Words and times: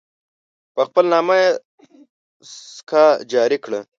په 0.73 0.81
خپل 0.87 1.05
نامه 1.13 1.35
یې 1.41 1.49
سکه 2.75 3.05
جاري 3.31 3.57
کړه. 3.65 3.79